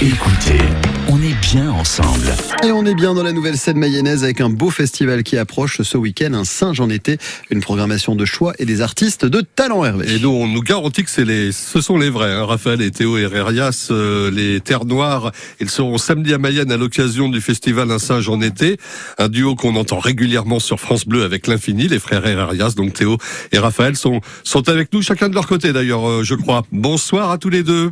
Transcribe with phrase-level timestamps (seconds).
[0.00, 0.60] Écoutez,
[1.08, 2.28] on est bien ensemble.
[2.62, 5.82] Et on est bien dans la nouvelle scène mayonnaise avec un beau festival qui approche
[5.82, 7.18] ce week-end, un singe en été,
[7.50, 10.14] une programmation de choix et des artistes de talent Hervé.
[10.14, 12.30] Et nous, on nous garantit que c'est les, ce sont les vrais.
[12.30, 12.44] Hein.
[12.44, 17.28] Raphaël et Théo Herrerias, euh, les Terres Noires, ils seront samedi à Mayenne à l'occasion
[17.28, 18.76] du festival Un singe en été.
[19.18, 21.88] Un duo qu'on entend régulièrement sur France Bleu avec l'infini.
[21.88, 23.18] Les frères Herrerias, donc Théo
[23.50, 26.62] et Raphaël, sont, sont avec nous, chacun de leur côté d'ailleurs, euh, je crois.
[26.70, 27.90] Bonsoir à tous les deux.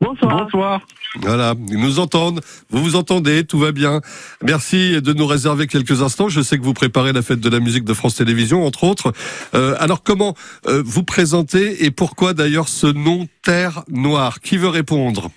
[0.00, 0.44] Bonsoir.
[0.44, 0.80] Bonsoir.
[1.20, 2.40] Voilà, ils nous entendent,
[2.70, 4.00] vous vous entendez, tout va bien.
[4.42, 6.28] Merci de nous réserver quelques instants.
[6.28, 9.12] Je sais que vous préparez la fête de la musique de France Télévisions, entre autres.
[9.54, 10.34] Euh, alors comment
[10.66, 14.40] euh, vous présentez et pourquoi d'ailleurs ce nom Terre Noire?
[14.40, 15.30] Qui veut répondre?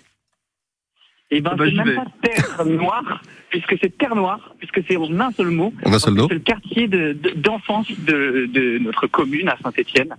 [1.30, 1.96] Eh ben, c'est même vais.
[1.96, 5.74] pas Terre Noire, puisque c'est Terre Noire, puisque c'est en un seul mot.
[5.86, 9.58] En un seul mot C'est le quartier de- de- d'enfance de, de notre commune à
[9.62, 10.16] Saint-Étienne.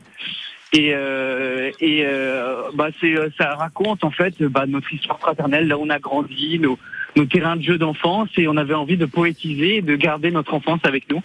[0.73, 5.67] Et, euh, et euh, bah c'est, euh, ça raconte en fait bah, notre histoire fraternelle,
[5.67, 6.79] là où on a grandi, nos,
[7.17, 10.53] nos terrains de jeu d'enfance, et on avait envie de poétiser, et de garder notre
[10.55, 11.23] enfance avec nous.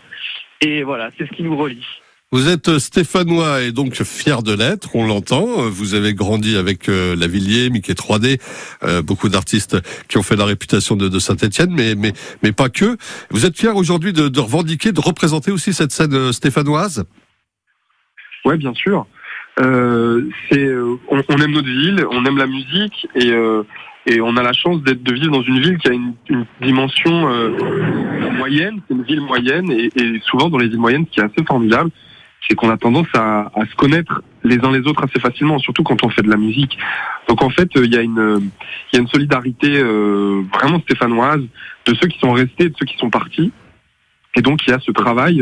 [0.61, 1.85] Et voilà, c'est ce qui nous relie.
[2.33, 5.69] Vous êtes stéphanois et donc fier de l'être, on l'entend.
[5.69, 8.41] Vous avez grandi avec euh, Lavillier, Mickey 3D,
[8.81, 12.69] euh, beaucoup d'artistes qui ont fait la réputation de, de Saint-Etienne, mais, mais, mais pas
[12.69, 12.97] que.
[13.29, 17.05] Vous êtes fier aujourd'hui de, de revendiquer, de représenter aussi cette scène euh, stéphanoise?
[18.45, 19.05] Ouais, bien sûr.
[19.59, 23.61] Euh, euh, on, aime notre ville, on aime la musique et, euh,
[24.07, 26.13] et on a la chance d'être de vivre dans une ville qui a une,
[26.61, 27.27] dimension
[28.37, 28.81] moyenne.
[28.87, 29.91] C'est une ville moyenne et,
[30.25, 31.91] souvent dans les villes moyennes, ce qui est assez formidable,
[32.47, 36.03] c'est qu'on a tendance à, se connaître les uns les autres assez facilement, surtout quand
[36.03, 36.77] on fait de la musique.
[37.29, 38.49] Donc en fait, il y a une,
[38.91, 41.43] y a une solidarité vraiment stéphanoise
[41.85, 43.51] de ceux qui sont restés, et de ceux qui sont partis.
[44.35, 45.37] Et donc il y a ce travail.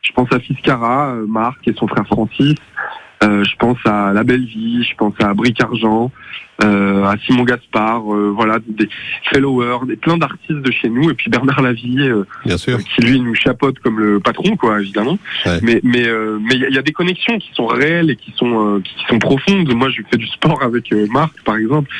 [0.00, 2.54] je pense à Fiscara, Marc et son frère Francis.
[3.28, 6.10] Euh, je pense à La Belle Vie, je pense à Bric Argent,
[6.64, 8.88] euh, à Simon Gaspard, euh, voilà, des
[9.30, 12.78] followers, des, plein d'artistes de chez nous, et puis Bernard Lavillier, euh, Bien sûr.
[12.78, 15.18] qui lui nous chapeaute comme le patron, quoi, évidemment.
[15.46, 15.58] Ouais.
[15.62, 18.10] Mais mais euh, mais il y a- il y, a des connexions qui sont réelles
[18.10, 19.72] et qui sont euh, qui sont profondes.
[19.74, 21.90] Moi, je fais du sport avec Marc, par exemple.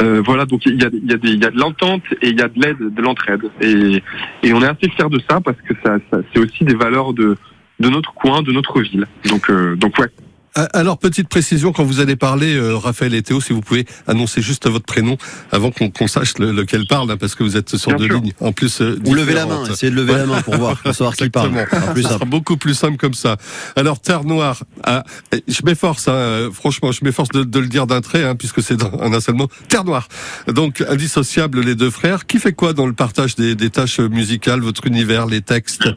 [0.00, 2.38] Euh, voilà, donc il y a, il y, a y a de l'entente et il
[2.38, 3.42] y a de l'aide, de l'entraide.
[3.60, 4.02] Et,
[4.42, 7.12] et on est assez fiers de ça parce que ça, ça c'est aussi des valeurs
[7.12, 7.36] de
[7.80, 9.06] de notre coin, de notre ville.
[9.28, 10.06] Donc euh, donc ouais.
[10.56, 13.86] Ah, Alors, petite précision, quand vous allez parler, euh, Raphaël et Théo, si vous pouvez
[14.06, 15.16] annoncer juste votre prénom
[15.50, 18.20] avant qu'on sache le- lequel parle, hein, parce que vous êtes sur Bien deux sûr.
[18.22, 18.32] lignes.
[18.40, 20.94] En plus, euh, Ou levez la main, essayez de lever la main pour voir, pour
[20.94, 21.48] savoir qui parle.
[21.48, 21.80] Exactement.
[21.80, 23.36] Ce sera plus sera beaucoup plus simple comme ça.
[23.74, 25.02] Alors, Terre Noire, ah,
[25.48, 28.62] je m'efforce, hein, euh, franchement, je m'efforce de, de le dire d'un trait, hein, puisque
[28.62, 29.48] c'est en un seul mot.
[29.68, 30.06] Terre Noire.
[30.46, 32.26] Donc, indissociable, les deux frères.
[32.26, 35.88] Qui fait quoi dans le partage des, des tâches musicales, votre univers, les textes,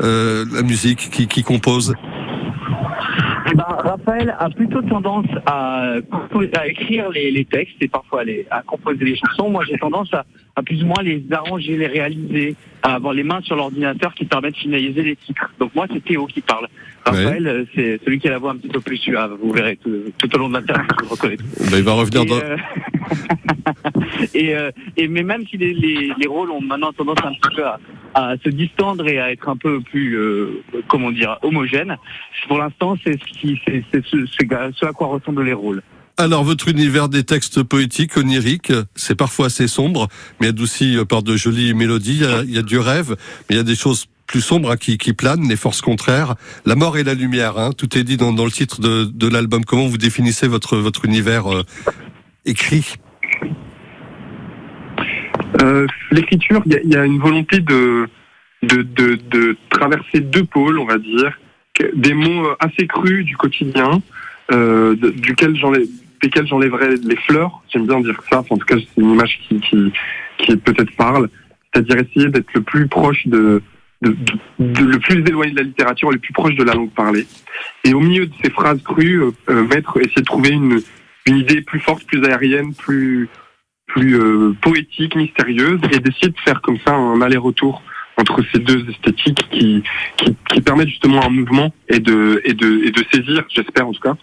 [0.00, 1.92] euh, la musique, qui, qui compose?
[3.58, 5.94] Ben, Raphaël a plutôt tendance à,
[6.54, 9.50] à écrire les, les textes et parfois les, à composer les chansons.
[9.50, 10.24] Moi, j'ai tendance à,
[10.54, 12.54] à plus ou moins les arranger, les réaliser,
[12.84, 15.50] à avoir les mains sur l'ordinateur qui permettent de finaliser les titres.
[15.58, 16.68] Donc moi, c'est Théo qui parle.
[17.04, 19.36] Raphaël, euh, c'est celui qui a la voix un petit peu plus suave.
[19.42, 21.36] Vous verrez tout, tout au long de l'interview, je le reconnais.
[21.70, 22.36] Ben, Il va revenir Et, dans...
[22.36, 22.56] euh,
[24.34, 27.56] et, euh, et mais même si les, les, les rôles ont maintenant tendance un petit
[27.56, 27.80] peu à,
[28.14, 31.96] à se distendre et à être un peu plus, euh, comment dire, homogènes,
[32.48, 35.82] pour l'instant, c'est ce à quoi ressemblent les rôles.
[36.20, 40.08] Alors, votre univers des textes poétiques, oniriques, c'est parfois assez sombre,
[40.40, 42.24] mais adouci par de jolies mélodies.
[42.44, 43.14] Il y a, du rêve,
[43.48, 46.34] mais il y a des choses plus sombres hein, qui, planent, les forces contraires.
[46.66, 49.64] La mort et la lumière, hein, tout est dit dans, le titre de, de l'album.
[49.64, 51.62] Comment vous définissez votre, votre univers euh,
[52.44, 52.94] écrit?
[55.62, 58.08] Euh, L'écriture, il y a, une volonté de,
[59.70, 61.38] traverser deux pôles, on va dire,
[61.94, 64.02] des mots assez crus du quotidien,
[64.52, 65.54] euh, duquel
[66.22, 67.62] desquels j'enlèverais les fleurs.
[67.72, 68.42] J'aime bien dire ça.
[68.50, 71.28] En tout cas, c'est une image qui, peut-être parle.
[71.72, 73.62] C'est-à-dire essayer d'être le plus proche de,
[74.00, 77.26] le plus éloigné de la littérature, le plus proche de la langue parlée.
[77.84, 79.66] Et au milieu de ces phrases crues, euh,
[80.00, 80.82] essayer de trouver une
[81.26, 83.28] idée plus forte, plus aérienne, plus
[83.88, 87.82] plus euh, poétique, mystérieuse, et d'essayer de faire comme ça un aller-retour
[88.18, 89.82] entre ces deux esthétiques qui,
[90.16, 93.92] qui, qui permettent justement un mouvement et de, et de, et de saisir, j'espère en
[93.92, 94.16] tout cas.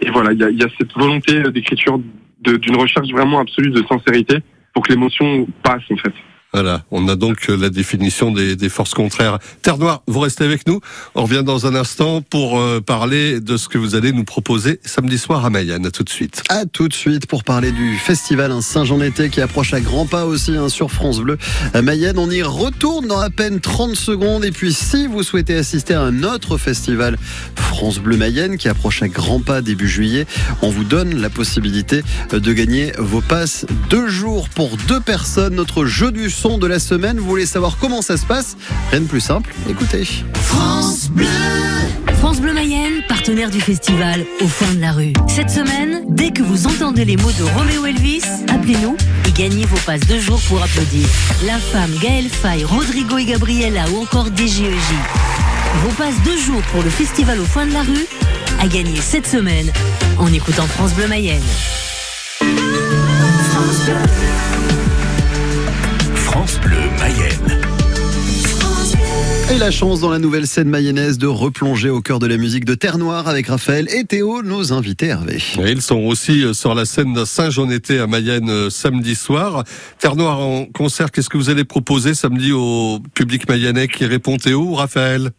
[0.00, 2.00] Et voilà, il y a, y a cette volonté d'écriture
[2.40, 4.38] d'une recherche vraiment absolue de sincérité
[4.74, 6.14] pour que l'émotion passe en fait.
[6.54, 9.38] Voilà, on a donc la définition des, forces contraires.
[9.62, 10.80] Terre Noire, vous restez avec nous.
[11.14, 14.78] On revient dans un instant pour euh, parler de ce que vous allez nous proposer
[14.84, 15.86] samedi soir à Mayenne.
[15.86, 16.42] À tout de suite.
[16.50, 20.54] À tout de suite pour parler du festival Saint-Jean-Été qui approche à grands pas aussi
[20.54, 21.38] hein, sur France Bleu
[21.72, 22.18] à Mayenne.
[22.18, 24.44] On y retourne dans à peine 30 secondes.
[24.44, 27.16] Et puis si vous souhaitez assister à un autre festival
[27.54, 30.26] France Bleu Mayenne qui approche à grands pas début juillet,
[30.60, 35.54] on vous donne la possibilité de gagner vos passes deux jours pour deux personnes.
[35.54, 37.18] Notre jeu du de la semaine.
[37.18, 38.56] Vous voulez savoir comment ça se passe?
[38.90, 40.04] Rien de plus simple, écoutez.
[40.34, 41.26] France Bleu
[42.18, 45.12] France Bleu Mayenne, partenaire du festival Au fin de la rue.
[45.28, 48.96] Cette semaine, dès que vous entendez les mots de Roméo Elvis, appelez-nous
[49.28, 51.06] et gagnez vos passes de jour pour applaudir.
[51.46, 54.68] La femme, Gaëlle Faye, Rodrigo et Gabriella ou encore DGEJ.
[55.84, 58.06] Vos passes de jour pour le festival Au fin de la rue
[58.60, 59.70] à gagner cette semaine
[60.18, 61.42] en écoutant France Bleu Mayenne.
[62.40, 64.61] France Bleu.
[66.42, 67.60] France Bleu Mayenne.
[69.52, 72.64] Et la chance dans la nouvelle scène mayonnaise de replonger au cœur de la musique
[72.64, 75.36] de Terre Noire avec Raphaël et Théo, nos invités Hervé.
[75.36, 79.62] Et ils sont aussi euh, sur la scène de Saint-Jean-Été à Mayenne euh, samedi soir.
[80.00, 84.36] Terre Noire en concert, qu'est-ce que vous allez proposer samedi au public mayennais qui répond
[84.36, 85.30] Théo ou Raphaël?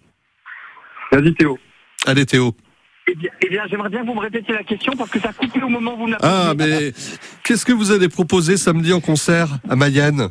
[1.12, 1.60] Vas-y Théo.
[2.06, 2.56] Allez Théo.
[3.08, 5.30] Eh bien, eh bien j'aimerais bien que vous me répétiez la question parce que ça
[5.30, 6.94] a coupé au moment où vous me l'avez Ah, mais
[7.44, 10.30] qu'est-ce que vous allez proposer samedi en concert à Mayenne?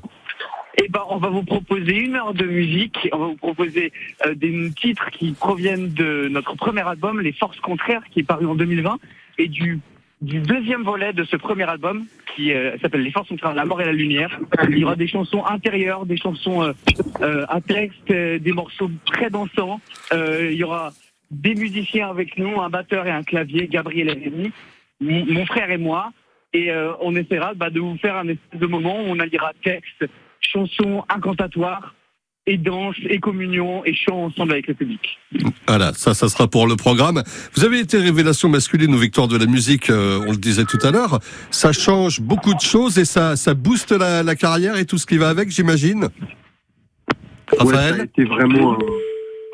[1.13, 3.09] On va vous proposer une heure de musique.
[3.13, 3.93] On va vous proposer
[4.27, 8.47] euh, des titres qui proviennent de notre premier album, Les Forces Contraires, qui est paru
[8.47, 8.99] en 2020,
[9.39, 9.81] et du,
[10.23, 13.85] deuxième volet de ce premier album, qui euh, s'appelle Les Forces Contraires, La Mort et
[13.85, 14.41] la Lumière.
[14.71, 19.81] Il y aura des chansons intérieures, des chansons euh à texte, des morceaux très dansants.
[20.13, 20.93] il y aura
[21.31, 24.53] des musiciens avec nous, un batteur et un clavier, Gabriel et Rémi,
[25.01, 26.13] mon frère et moi.
[26.55, 26.71] Et
[27.01, 30.05] on essaiera bah, de vous faire un espèce de moment où on alliera texte,
[30.43, 31.95] chansons incantatoires
[32.47, 35.19] et danse et communion et chant ensemble avec le public.
[35.69, 37.23] Voilà, ça, ça sera pour le programme.
[37.55, 40.79] Vous avez été révélation masculine aux victoires de la musique, euh, on le disait tout
[40.83, 41.21] à l'heure.
[41.51, 45.07] Ça change beaucoup de choses et ça, ça booste la, la carrière et tout ce
[45.07, 46.09] qui va avec, j'imagine.
[47.61, 48.79] Ouais, ça a été vraiment,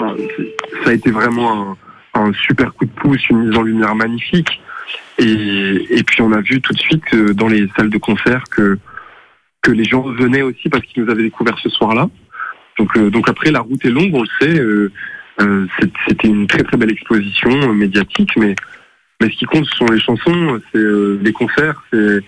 [0.01, 0.17] un,
[0.85, 1.77] ça a été vraiment
[2.15, 4.61] un, un, super coup de pouce, une mise en lumière magnifique.
[5.19, 8.45] Et, et puis on a vu tout de suite euh, dans les salles de concert
[8.51, 8.79] que
[9.63, 12.09] que les gens venaient aussi parce qu'ils nous avaient découvert ce soir-là.
[12.79, 14.59] Donc, euh, donc après, la route est longue, on le sait.
[14.59, 14.93] Euh,
[15.41, 15.67] euh
[16.07, 18.55] C'était une très très belle exposition euh, médiatique, mais
[19.21, 22.21] mais ce qui compte, ce sont les chansons, c'est euh, les concerts, c'est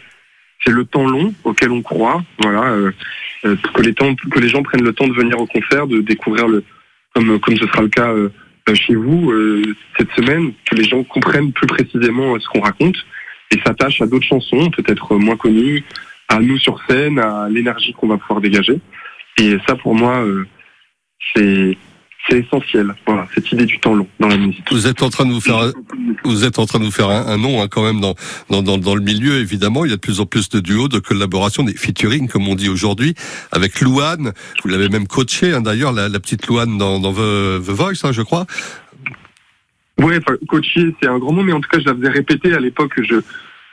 [0.65, 2.23] c'est le temps long auquel on croit.
[2.41, 2.77] Voilà,
[3.43, 6.49] que les temps, que les gens prennent le temps de venir au concert, de découvrir
[6.49, 6.65] le
[7.15, 8.13] comme comme ce sera le cas
[8.75, 9.33] chez vous
[9.97, 12.97] cette semaine, que les gens comprennent plus précisément ce qu'on raconte
[13.51, 15.83] et s'attachent à d'autres chansons, peut-être moins connues,
[16.31, 18.81] à nous sur scène, à l'énergie qu'on va pouvoir dégager.
[19.37, 20.47] Et ça, pour moi, euh,
[21.35, 21.77] c'est
[22.29, 22.95] c'est essentiel.
[23.07, 24.63] Voilà, cette idée du temps long dans la musique.
[24.71, 25.73] Vous êtes en train de vous faire,
[26.25, 28.15] vous êtes en train de vous faire un, nom hein, quand même dans,
[28.51, 29.39] dans, dans, dans, le milieu.
[29.39, 32.47] Évidemment, il y a de plus en plus de duos, de collaborations, des featuring comme
[32.47, 33.15] on dit aujourd'hui,
[33.53, 34.33] avec Louane.
[34.63, 38.05] Vous l'avez même coaché hein, d'ailleurs, la, la, petite Louane dans, dans The, The Voice,
[38.05, 38.47] hein, je crois.
[39.99, 42.53] Oui, enfin, coacher, c'est un grand mot, mais en tout cas, je la faisais répéter
[42.53, 42.93] à l'époque.
[43.03, 43.17] Je,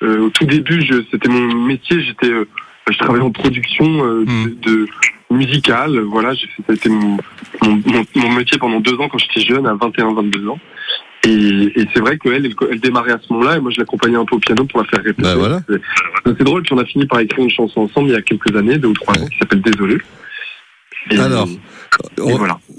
[0.01, 2.01] au tout début, c'était mon métier.
[2.01, 2.47] J'étais, euh,
[2.89, 4.59] je travaillais en production euh, hmm.
[4.61, 4.87] de,
[5.29, 5.99] musicale.
[6.01, 7.17] Voilà, j'ai fait, ça a été mon,
[7.63, 10.59] mon, mon, métier pendant deux ans quand j'étais jeune, à 21-22 ans.
[11.23, 11.29] Et,
[11.75, 14.25] et c'est vrai qu'elle, elle, elle, démarrait à ce moment-là, et moi je l'accompagnais un
[14.25, 15.23] peu au piano pour la faire répéter.
[15.23, 15.61] Bah voilà.
[16.25, 18.55] C'est drôle, puis on a fini par écrire une chanson ensemble il y a quelques
[18.55, 19.97] années, deux ou trois ans, qui s'appelle Désolé.
[21.11, 21.47] Et Alors,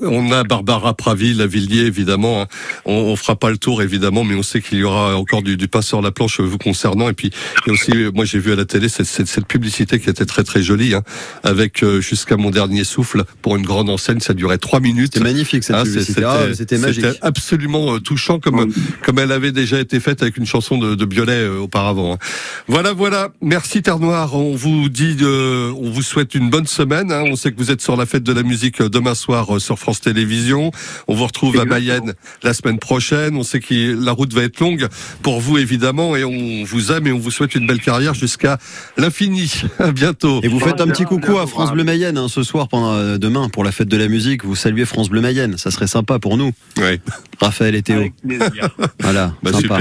[0.02, 2.42] on, a Barbara Pravi, la Villiers, évidemment.
[2.42, 2.46] Hein.
[2.84, 5.56] On, on, fera pas le tour, évidemment, mais on sait qu'il y aura encore du,
[5.56, 7.08] du pain sur la planche vous concernant.
[7.08, 7.30] Et puis,
[7.66, 10.44] a aussi, moi, j'ai vu à la télé cette, cette, cette, publicité qui était très
[10.44, 11.02] très jolie, hein,
[11.42, 14.20] avec euh, jusqu'à mon dernier souffle pour une grande enseigne.
[14.20, 15.14] Ça durait trois minutes.
[15.14, 16.22] C'était magnifique cette ah, publicité.
[16.54, 17.04] C'était ah, magique.
[17.04, 18.72] C'était absolument euh, touchant, comme
[19.02, 22.14] comme elle avait déjà été faite avec une chanson de, de Biolay euh, auparavant.
[22.14, 22.18] Hein.
[22.66, 23.30] Voilà, voilà.
[23.40, 24.34] Merci Terre Noire.
[24.34, 27.12] On vous dit, on vous souhaite une bonne semaine.
[27.12, 27.24] Hein.
[27.26, 30.00] On sait que vous êtes sur la fête de la musique demain soir sur France
[30.00, 30.70] Télévisions.
[31.06, 33.36] On vous retrouve à Mayenne la semaine prochaine.
[33.36, 34.88] On sait que la route va être longue
[35.22, 38.58] pour vous évidemment et on vous aime et on vous souhaite une belle carrière jusqu'à
[38.96, 39.52] l'infini.
[39.78, 40.40] À bientôt.
[40.42, 43.16] Et vous faites un petit coucou à France Bleu Mayenne hein, ce soir pendant euh,
[43.16, 44.44] demain pour la fête de la musique.
[44.44, 45.56] Vous saluez France Bleu Mayenne.
[45.56, 46.52] Ça serait sympa pour nous.
[46.78, 47.00] Oui.
[47.40, 48.08] Raphaël et Théo.
[49.00, 49.34] voilà.
[49.42, 49.80] Bah, super.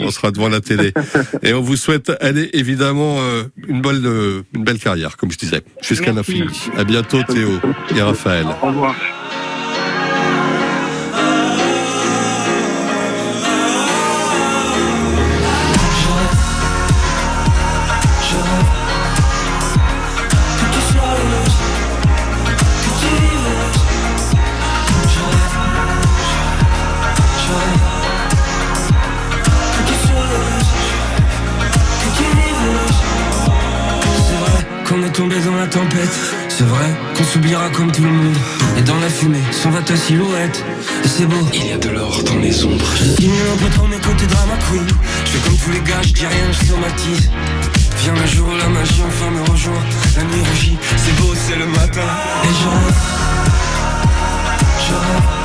[0.00, 0.92] On sera devant la télé.
[1.42, 5.38] et on vous souhaite allez évidemment euh, une belle euh, une belle carrière comme je
[5.38, 6.48] disais jusqu'à l'infini.
[6.76, 7.50] À bientôt Théo
[7.94, 8.46] et Raphaël.
[8.62, 8.94] Au revoir.
[35.90, 36.20] Tempête.
[36.48, 38.36] C'est vrai qu'on s'oubliera comme tout le monde.
[38.78, 40.64] Et dans la fumée, s'en va ta silhouette.
[41.04, 41.46] Et c'est beau.
[41.52, 42.84] Il y a de l'or dans les ombres.
[42.96, 44.86] Je diminue un peu trop mes côtés drama queen.
[45.24, 47.30] Je fais comme tous les gars, je dis rien, je somatise.
[48.02, 49.84] Viens le jour où la magie enfin me rejoint.
[50.16, 52.08] La nuit rougit, c'est beau, c'est le matin.
[52.44, 52.96] Et je rêve.
[54.86, 55.39] Je rêve.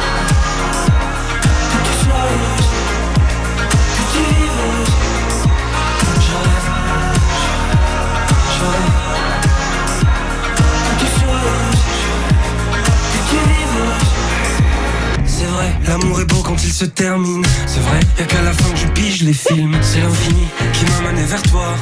[16.77, 19.77] C'est vrai, y'a qu'à la fin que je pige les films.
[19.81, 21.73] C'est l'infini qui m'a mené vers toi.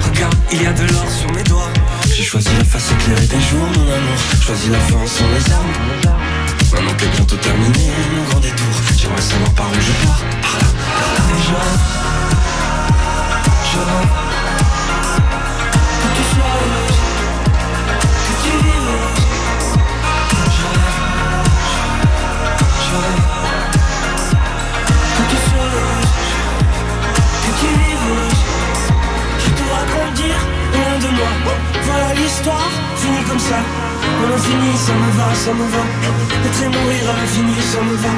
[0.00, 1.70] Regarde, il y a de l'or sur mes doigts.
[2.06, 4.18] J'ai choisi la face éclairée des jours, mon amour.
[4.40, 5.66] Choisi la fin sans les armes.
[6.72, 10.24] Maintenant que bientôt terminé mon grand détour, j'aimerais savoir par où je pars.
[10.40, 11.20] Par là, par là.
[11.36, 11.42] Et
[13.66, 14.27] je
[32.48, 33.56] l'histoire, finie comme ça.
[33.56, 35.84] À l'infini, ça me va, ça me va.
[36.46, 38.08] Être mourir à l'infini, ça me va.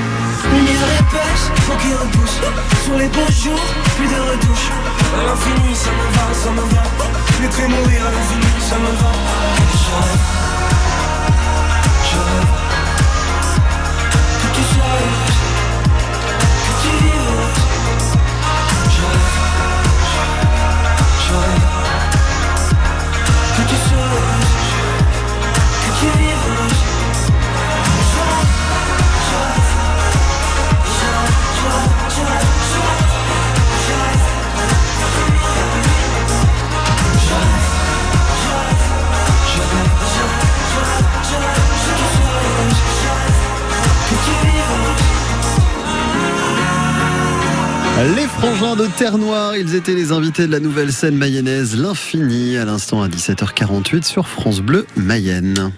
[0.54, 2.40] Lumière épaisse, faut qu'il repousse.
[2.84, 3.64] Sur les beaux jours,
[3.96, 4.70] plus de retouches.
[5.18, 6.82] À l'infini, ça me va, ça me va.
[7.44, 10.39] Être mourir à l'infini, ça me va.
[48.50, 53.00] De Terre Noire, ils étaient les invités de la nouvelle scène mayonnaise L'Infini, à l'instant
[53.00, 55.73] à 17h48 sur France Bleu Mayenne.